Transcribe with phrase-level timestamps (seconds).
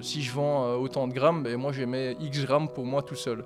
[0.00, 3.02] Si je vends euh, autant de grammes, ben, moi j'ai mes X grammes pour moi
[3.02, 3.44] tout seul.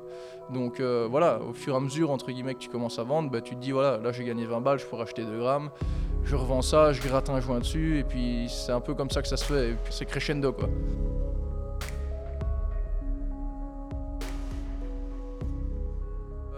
[0.52, 3.30] Donc euh, voilà, au fur et à mesure entre guillemets que tu commences à vendre,
[3.30, 5.70] ben, tu te dis voilà, là j'ai gagné 20 balles, je pourrais acheter 2 grammes.
[6.24, 9.22] Je revends ça, je gratte un joint dessus, et puis c'est un peu comme ça
[9.22, 10.68] que ça se fait, et puis c'est crescendo quoi.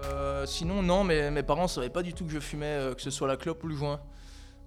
[0.04, 3.10] Euh, sinon, non, mais mes parents savaient pas du tout que je fumais, que ce
[3.10, 4.00] soit la clope ou le joint.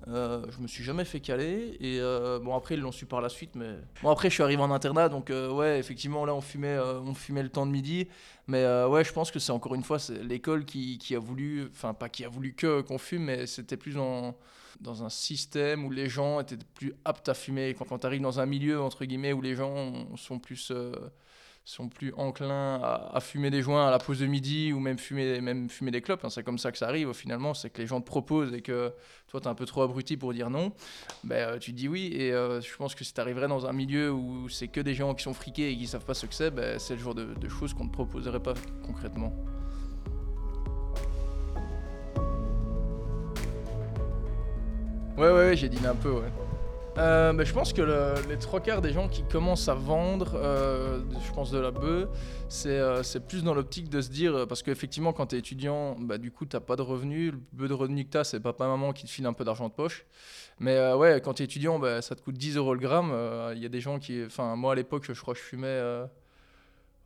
[0.09, 3.19] Euh, je me suis jamais fait caler et euh, bon après ils l'ont su par
[3.19, 6.33] la suite mais bon après je suis arrivé en internat donc euh, ouais effectivement là
[6.33, 8.07] on fumait euh, on fumait le temps de midi
[8.47, 11.93] mais ouais je pense que c'est encore une fois l'école qui, qui a voulu enfin
[11.93, 14.37] pas qui a voulu que qu'on fume mais c'était plus dans
[14.79, 17.73] dans un système où les gens étaient plus aptes à fumer.
[17.73, 20.71] Quand, quand tu arrives dans un milieu entre guillemets où les gens sont plus
[21.67, 25.41] sont plus enclins à, fumer des joints à la pause de midi ou même fumer,
[25.41, 26.23] même fumer des clopes.
[26.23, 26.29] hein.
[26.29, 28.93] C'est comme ça que ça arrive finalement, c'est que les gens te proposent et que
[29.27, 30.71] toi t'es un peu trop abruti pour dire non,
[31.25, 32.13] ben, euh, tu dis oui.
[32.13, 35.13] Et euh, je pense que si t'arriverais dans un milieu où c'est que des gens
[35.13, 37.33] qui sont friqués et qui savent pas ce que c'est, ben, c'est le genre de,
[37.33, 38.53] de choses qu'on ne te proposerait pas
[38.85, 39.33] concrètement.
[45.17, 46.46] Ouais, ouais, ouais, j'ai dîné un peu, ouais.
[46.97, 50.99] Euh, je pense que le- les trois quarts des gens qui commencent à vendre, euh,
[51.23, 52.09] je pense de la bœuf,
[52.49, 55.95] c'est euh, plus dans l'optique de se dire, euh, parce qu'effectivement quand tu es étudiant,
[55.99, 58.39] bah, du coup t'as pas de revenus, le peu de revenus que tu as c'est
[58.39, 60.05] papa maman qui te file un peu d'argent de poche.
[60.59, 63.13] Mais ouais, quand tu es étudiant, bah, ça te coûte 10 euros le gramme.
[63.55, 65.79] Il y a des gens qui, enfin moi à l'époque je crois que je fumais...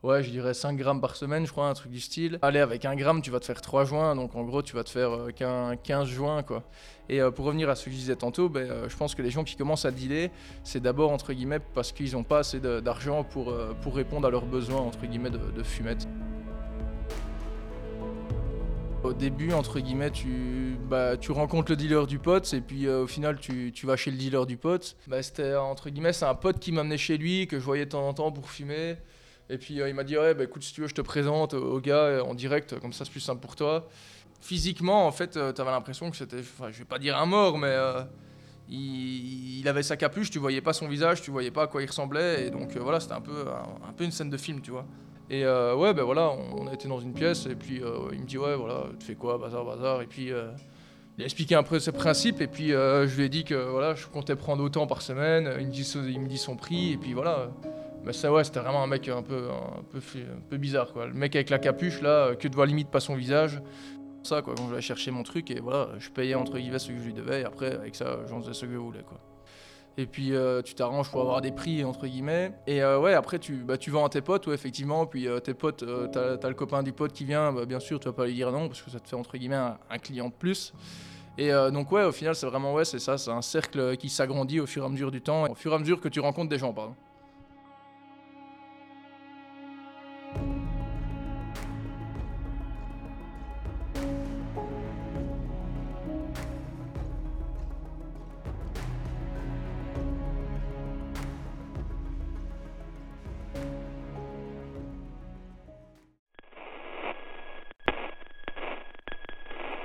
[0.04, 2.40] euh, Ouais, je dirais 5 grammes par semaine, je crois, un truc du style.
[2.42, 4.84] Allez, avec un gramme, tu vas te faire 3 joints, donc en gros, tu vas
[4.84, 6.64] te faire euh, qu'un 15 joints, quoi.
[7.10, 9.22] Et euh, pour revenir à ce que je disais tantôt, ben, euh, je pense que
[9.22, 10.30] les gens qui commencent à dealer,
[10.64, 14.32] c'est d'abord, entre guillemets, parce qu'ils n'ont pas assez d'argent pour, euh, pour répondre à
[14.32, 16.08] leurs besoins, entre guillemets, de, de fumette.
[19.04, 23.04] Au début, entre guillemets, tu, bah, tu rencontres le dealer du pote et puis euh,
[23.04, 24.96] au final, tu, tu vas chez le dealer du pote.
[25.08, 27.90] Bah, C'était, entre guillemets, c'est un pote qui m'amenait chez lui, que je voyais de
[27.90, 28.98] temps en temps pour fumer.
[29.52, 31.54] Et puis euh, il m'a dit, ouais, bah, écoute, si tu veux, je te présente
[31.54, 33.88] au gars euh, en direct, comme ça c'est plus simple pour toi.
[34.40, 37.60] Physiquement, en fait, tu avais l'impression que c'était, enfin, je vais pas dire un mort,
[37.60, 38.02] mais euh,
[38.72, 41.88] il, avait sa capuche, tu voyais pas son visage, tu voyais pas à quoi il
[41.88, 42.48] ressemblait.
[42.48, 43.46] Et donc euh, voilà, c'était un peu,
[43.88, 44.86] un, peu une scène de film, tu vois.
[45.30, 48.20] Et euh, ouais, ben voilà, on, a été dans une pièce et puis euh, il
[48.20, 50.02] me dit ouais, voilà, tu fais quoi, bazar, bazar.
[50.02, 50.52] Et puis euh,
[51.18, 53.56] il a expliqué un peu ses principes et puis euh, je lui ai dit que
[53.56, 55.50] voilà, je comptais prendre autant par semaine.
[55.60, 57.50] Il me dit son prix et puis voilà.
[58.04, 61.06] Mais ça ouais, c'était vraiment un mec un peu, un peu, un peu bizarre quoi.
[61.06, 63.62] Le mec avec la capuche là, euh, que de voir limite pas son visage.
[64.24, 66.90] Ça quoi, quand je vais chercher mon truc et voilà, je payais entre guillemets ce
[66.90, 69.20] que je lui devais et après avec ça, j'en faisais ce que je voulais quoi.
[69.98, 72.54] Et puis euh, tu t'arranges pour avoir des prix entre guillemets.
[72.66, 75.06] Et euh, ouais, après tu, bah, tu vends à tes potes, ouais, effectivement.
[75.06, 78.00] Puis euh, tes potes, t'as, t'as le copain du pote qui vient, bah, bien sûr,
[78.00, 79.98] tu vas pas lui dire non parce que ça te fait entre guillemets un, un
[79.98, 80.74] client de plus.
[81.38, 84.60] Et donc ouais, au final, c'est vraiment ouais, c'est ça, c'est un cercle qui s'agrandit
[84.60, 86.50] au fur et à mesure du temps, au fur et à mesure que tu rencontres
[86.50, 86.94] des gens, pardon.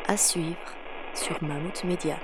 [0.08, 0.56] À suivre
[1.14, 2.16] sur Mammouth Media.